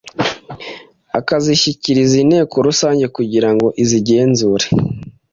akazishyikiriza 1.19 2.15
inteko 2.23 2.55
rusange 2.67 3.05
kugirango 3.15 3.67
izigenzure 3.83 4.65